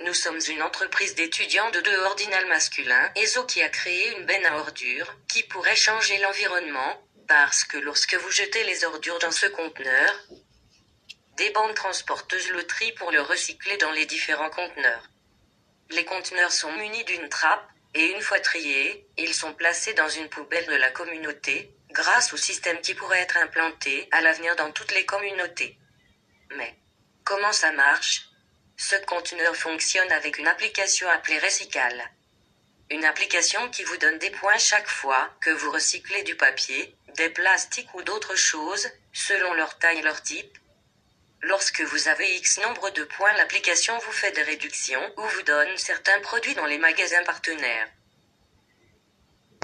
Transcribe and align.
Nous 0.00 0.12
sommes 0.12 0.40
une 0.48 0.62
entreprise 0.62 1.14
d'étudiants 1.14 1.70
de 1.70 1.80
deux 1.80 1.98
ordinal 2.00 2.46
masculins, 2.46 3.10
ESO 3.16 3.44
qui 3.44 3.62
a 3.62 3.70
créé 3.70 4.16
une 4.16 4.26
benne 4.26 4.44
à 4.44 4.58
ordures, 4.58 5.14
qui 5.28 5.42
pourrait 5.44 5.76
changer 5.76 6.18
l'environnement, 6.18 7.00
parce 7.26 7.64
que 7.64 7.78
lorsque 7.78 8.14
vous 8.14 8.30
jetez 8.30 8.64
les 8.64 8.84
ordures 8.84 9.18
dans 9.20 9.30
ce 9.30 9.46
conteneur, 9.46 10.20
des 11.38 11.48
bandes 11.50 11.74
transporteuses 11.74 12.50
le 12.50 12.66
trient 12.66 12.92
pour 12.92 13.12
le 13.12 13.22
recycler 13.22 13.78
dans 13.78 13.92
les 13.92 14.04
différents 14.04 14.50
conteneurs. 14.50 15.08
Les 15.90 16.04
conteneurs 16.04 16.52
sont 16.52 16.72
munis 16.72 17.04
d'une 17.04 17.30
trappe, 17.30 17.66
et 17.94 18.06
une 18.12 18.20
fois 18.20 18.40
triés, 18.40 19.06
ils 19.16 19.32
sont 19.32 19.54
placés 19.54 19.94
dans 19.94 20.08
une 20.08 20.28
poubelle 20.28 20.66
de 20.66 20.76
la 20.76 20.90
communauté, 20.90 21.70
grâce 21.90 22.32
au 22.34 22.36
système 22.36 22.80
qui 22.82 22.94
pourrait 22.94 23.20
être 23.20 23.38
implanté 23.38 24.06
à 24.10 24.20
l'avenir 24.20 24.54
dans 24.56 24.72
toutes 24.72 24.92
les 24.92 25.06
communautés. 25.06 25.78
Mais 26.56 26.74
comment 27.24 27.52
ça 27.52 27.72
marche? 27.72 28.33
Ce 28.76 28.96
conteneur 28.96 29.54
fonctionne 29.54 30.10
avec 30.10 30.38
une 30.38 30.48
application 30.48 31.08
appelée 31.08 31.38
Recycal. 31.38 32.10
Une 32.90 33.04
application 33.04 33.70
qui 33.70 33.84
vous 33.84 33.96
donne 33.98 34.18
des 34.18 34.30
points 34.30 34.58
chaque 34.58 34.88
fois 34.88 35.30
que 35.40 35.50
vous 35.50 35.70
recyclez 35.70 36.22
du 36.24 36.34
papier, 36.34 36.96
des 37.16 37.30
plastiques 37.30 37.94
ou 37.94 38.02
d'autres 38.02 38.36
choses, 38.36 38.90
selon 39.12 39.54
leur 39.54 39.78
taille 39.78 39.98
et 39.98 40.02
leur 40.02 40.20
type. 40.22 40.58
Lorsque 41.42 41.82
vous 41.82 42.08
avez 42.08 42.36
X 42.36 42.58
nombre 42.60 42.90
de 42.90 43.04
points, 43.04 43.32
l'application 43.34 43.96
vous 43.98 44.12
fait 44.12 44.32
des 44.32 44.42
réductions 44.42 45.12
ou 45.18 45.22
vous 45.22 45.42
donne 45.42 45.76
certains 45.76 46.20
produits 46.20 46.54
dans 46.54 46.66
les 46.66 46.78
magasins 46.78 47.22
partenaires. 47.22 47.88